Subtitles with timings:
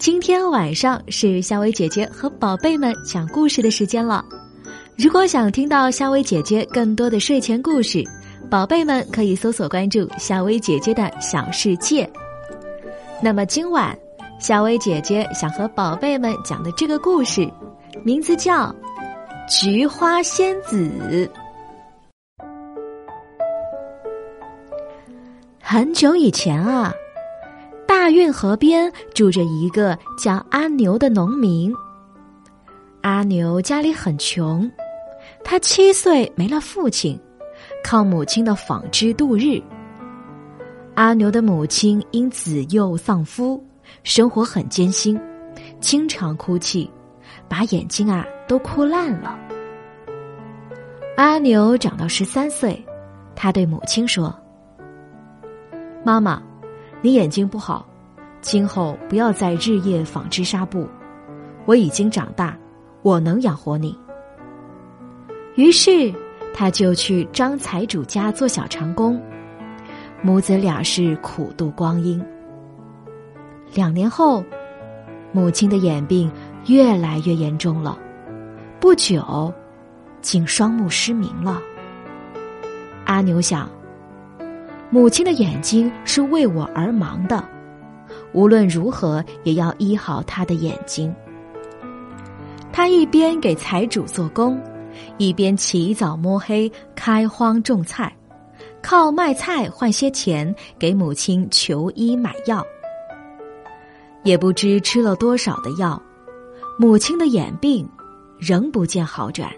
[0.00, 4.24] 今天晚上是夏薇姐姐和宝贝们讲故事的时间了。
[4.96, 8.02] 如果想听到夏薇姐姐更多的睡前故事，
[8.50, 12.10] 宝贝们可以搜索关注夏薇姐姐的小世界。
[13.22, 13.94] 那么今晚，
[14.38, 17.46] 夏薇姐姐想和宝贝们讲的这个故事，
[18.02, 18.68] 名字叫
[19.50, 20.90] 《菊花仙子》。
[25.60, 26.90] 很久以前啊，
[28.10, 31.74] 运河边住着一个叫阿牛的农民。
[33.02, 34.70] 阿牛家里很穷，
[35.42, 37.18] 他七岁没了父亲，
[37.82, 39.60] 靠母亲的纺织度日。
[40.94, 43.62] 阿牛的母亲因子幼丧夫，
[44.02, 45.18] 生活很艰辛，
[45.80, 46.90] 经常哭泣，
[47.48, 49.38] 把眼睛啊都哭烂了。
[51.16, 52.84] 阿牛长到十三岁，
[53.34, 54.34] 他对母亲说。
[56.04, 56.42] 妈妈，
[57.00, 57.86] 你眼睛不好，
[58.40, 60.88] 今后不要再日夜纺织纱布。
[61.66, 62.56] 我已经长大，
[63.02, 63.96] 我能养活你。
[65.56, 66.12] 于是，
[66.54, 69.20] 他就去张财主家做小长工，
[70.22, 72.24] 母子俩是苦度光阴。
[73.74, 74.42] 两年后，
[75.32, 76.30] 母亲的眼病
[76.66, 77.98] 越来越严重了，
[78.80, 79.52] 不久，
[80.22, 81.60] 竟双目失明了。
[83.04, 83.68] 阿牛想。
[84.92, 87.44] 母亲的眼睛是为我而忙的，
[88.32, 91.14] 无论如何也要医好他的眼睛。
[92.72, 94.60] 他一边给财主做工，
[95.18, 98.14] 一边起早摸黑开荒种菜，
[98.80, 102.64] 靠卖菜换些钱给母亲求医买药。
[104.22, 106.00] 也不知吃了多少的药，
[106.78, 107.88] 母亲的眼病
[108.38, 109.50] 仍不见好转。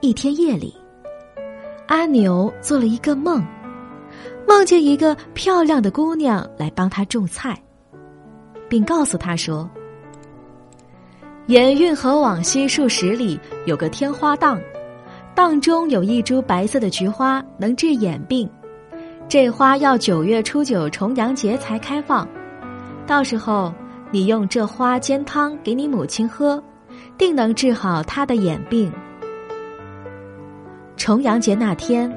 [0.00, 0.74] 一天夜里。
[1.88, 3.42] 阿牛做了一个梦，
[4.48, 7.54] 梦见一个漂亮的姑娘来帮他种菜，
[8.66, 9.68] 并告诉他说
[11.48, 14.58] ：“沿运河往西数十里有个天花荡，
[15.34, 18.48] 荡中有一株白色的菊花，能治眼病。
[19.28, 22.26] 这花要九月初九重阳节才开放，
[23.06, 23.70] 到时候
[24.10, 26.60] 你用这花煎汤给你母亲喝，
[27.18, 28.90] 定能治好她的眼病。”
[30.96, 32.10] 重阳节那天，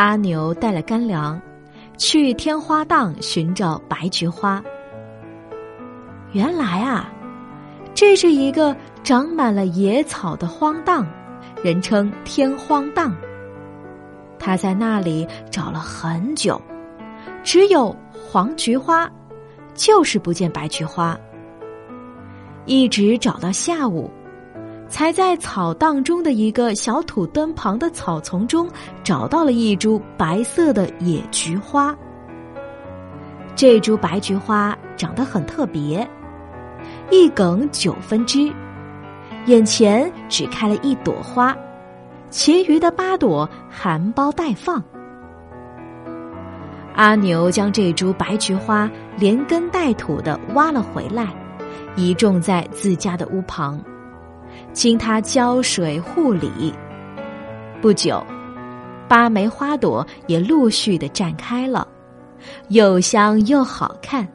[0.00, 1.38] 阿牛带了干粮，
[1.98, 4.64] 去天花荡寻找白菊花。
[6.32, 7.12] 原来啊，
[7.94, 8.74] 这是一个
[9.04, 11.06] 长满了野草的荒荡，
[11.62, 13.14] 人称天荒荡。
[14.38, 16.58] 他在那里找了很久，
[17.44, 19.06] 只有黄菊花，
[19.74, 21.14] 就是不见白菊花。
[22.64, 24.10] 一直找到下午。
[24.90, 28.68] 才在草荡中的一个小土墩旁的草丛中
[29.02, 31.96] 找到了一株白色的野菊花。
[33.54, 36.06] 这株白菊花长得很特别，
[37.10, 38.52] 一梗九分枝，
[39.46, 41.56] 眼前只开了一朵花，
[42.28, 44.82] 其余的八朵含苞待放。
[46.96, 51.28] 阿牛将这株白菊花连根带土的挖了回来，
[51.96, 53.80] 移种在自家的屋旁。
[54.72, 56.74] 经他浇水护理，
[57.80, 58.24] 不久，
[59.08, 61.86] 八枚花朵也陆续的绽开了，
[62.68, 64.26] 又香又好看。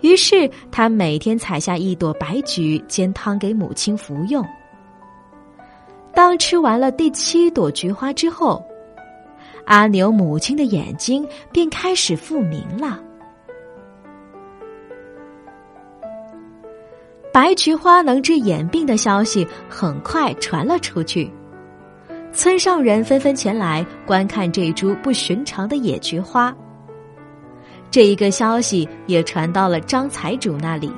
[0.00, 4.46] 于是他每天采下一朵白菊煎汤给母亲服用。
[6.12, 8.62] 当吃完了第七朵菊花之后，
[9.64, 13.00] 阿牛母亲的眼睛便开始复明了。
[17.34, 21.28] 白菊花能治眼病的消息很快传了出去，
[22.32, 26.54] 村上人纷纷前来观看这株不寻常的野菊花。
[27.90, 30.88] 这一个消息也传到了张财主那里，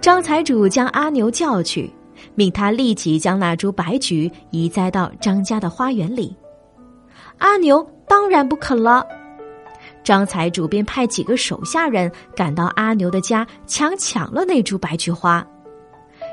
[0.00, 1.92] 张财主将阿牛叫去，
[2.36, 6.32] 命他立即将那株白菊移栽到张家的花园里。
[7.38, 9.04] 阿牛当然不肯了。
[10.04, 15.44] 张财主便派几个手下人赶到阿牛的家，强抢了那株白菊花。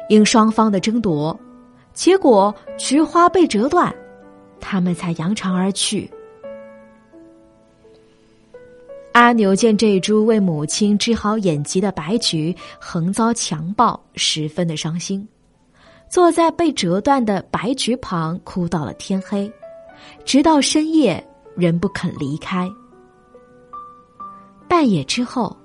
[0.09, 1.37] 因双方的争夺，
[1.93, 3.93] 结果菊花被折断，
[4.59, 6.11] 他们才扬长而去。
[9.13, 15.25] 阿牛见这株为母亲治好眼疾的白菊横遭强暴，十分的伤心，
[16.09, 19.51] 坐在被折断的白菊旁哭到了天黑，
[20.25, 21.25] 直到深夜
[21.55, 22.69] 仍不肯离开。
[24.81, 25.55] 半夜之后，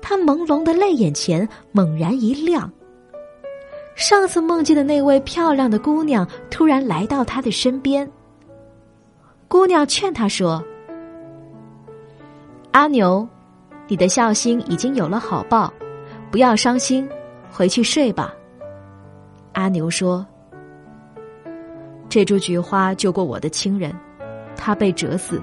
[0.00, 2.72] 他朦胧的泪眼前猛然一亮。
[3.96, 8.10] 上次梦见的那位漂亮的姑娘突然来到他的身边。
[9.46, 10.64] 姑娘劝他说
[12.72, 13.28] ：“阿牛，
[13.88, 15.70] 你的孝心已经有了好报，
[16.30, 17.06] 不要伤心，
[17.50, 18.34] 回去睡吧。”
[19.52, 20.26] 阿牛说
[22.08, 23.94] ：“这株菊花救过我的亲人，
[24.56, 25.42] 他被折死，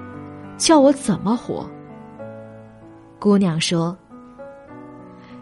[0.57, 1.63] 叫我怎么活？”
[3.25, 3.98] 姑娘说：“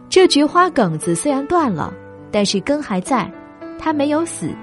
[0.07, 1.93] 这菊花梗子虽然断了，
[2.31, 3.29] 但是根还在，
[3.77, 4.55] 它没有死。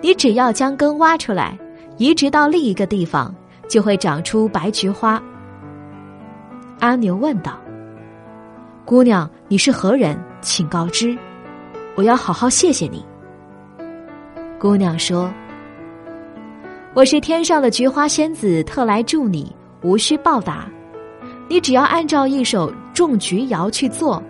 [0.00, 1.56] 你只要将根挖出来，
[1.96, 3.32] 移植到另一个地方，
[3.68, 5.22] 就会长出白菊花。”
[6.82, 7.56] 阿牛问道
[8.84, 10.18] ：“姑娘，你是何人？
[10.40, 11.16] 请告知，
[11.94, 13.06] 我要好好谢谢你。”
[14.58, 15.32] 姑娘说
[16.94, 20.66] ：“我是天上的菊花仙子，特来助你，无需报答。
[21.48, 24.22] 你只要按照一首种菊谣去做，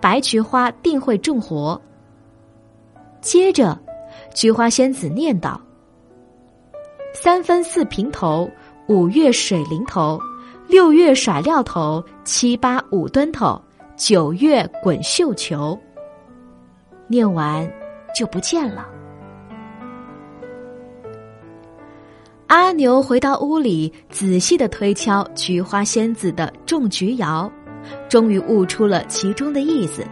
[0.00, 1.80] 白菊花定会种活。”
[3.20, 3.78] 接着，
[4.34, 5.60] 菊花仙子念道
[7.12, 8.50] ：“三分四平头，
[8.88, 10.18] 五月水灵头。”
[10.68, 13.60] 六月甩料头，七八五墩头，
[13.96, 15.76] 九月滚绣球。
[17.08, 17.68] 念完
[18.14, 18.86] 就不见了。
[22.50, 27.48] 阿牛回到屋里，仔细的推敲菊花仙子的种菊谣，
[28.08, 30.04] 终于悟出了其中的意思。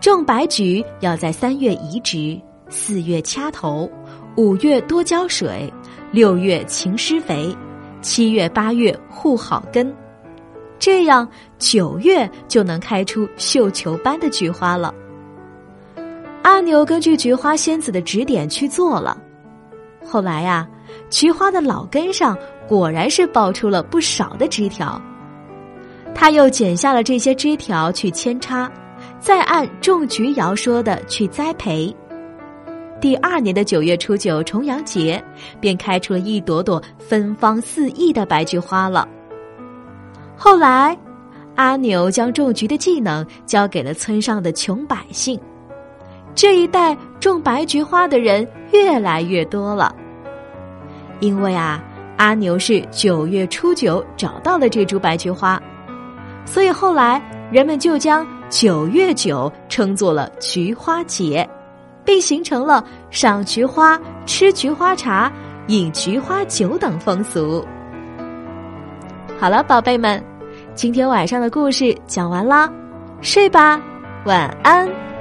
[0.00, 2.40] 种白菊要在三月移植，
[2.70, 3.86] 四月掐头，
[4.38, 5.70] 五月多浇水，
[6.10, 7.54] 六月勤施肥。
[8.00, 9.94] 七月八月护好根，
[10.78, 11.28] 这样
[11.58, 14.94] 九月就能开出绣球般的菊花了。
[16.40, 19.18] 阿牛根据菊花仙子的指点去做了，
[20.02, 20.66] 后来呀，
[21.10, 22.36] 菊花的老根上
[22.68, 25.00] 果然是爆出了不少的枝条。
[26.14, 28.70] 他又剪下了这些枝条去扦插，
[29.18, 31.94] 再按种菊谣说的去栽培。
[33.00, 35.22] 第二年的九月初九重阳节，
[35.60, 39.06] 便开出了一朵朵芬芳四溢的白菊花了。
[40.36, 40.96] 后来，
[41.56, 45.38] 阿牛将种菊的技能交给了村上的穷百姓，
[46.34, 49.94] 这一代种白菊花的人越来越多了。
[51.24, 51.82] 因为啊，
[52.18, 55.58] 阿牛是九月初九找到了这株白菊花，
[56.44, 61.48] 所以后来人们就将九月九称作了菊花节。
[62.04, 65.32] 并形成了赏菊花、吃菊花茶、
[65.68, 67.64] 饮菊花酒等风俗。
[69.40, 70.22] 好了，宝贝们，
[70.74, 72.70] 今天晚上的故事讲完啦，
[73.22, 73.80] 睡吧，
[74.26, 75.13] 晚安。